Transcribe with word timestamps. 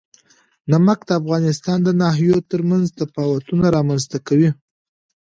نمک 0.71 0.99
د 1.07 1.11
افغانستان 1.21 1.77
د 1.83 1.89
ناحیو 2.01 2.47
ترمنځ 2.51 2.85
تفاوتونه 2.99 3.65
رامنځ 3.75 4.03
ته 4.11 4.17
کوي. 4.27 4.49